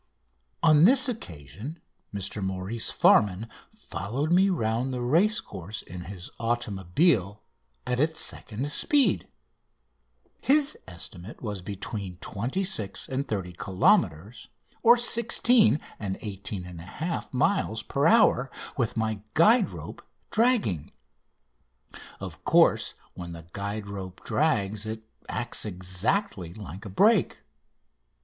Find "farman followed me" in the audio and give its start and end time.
2.89-4.49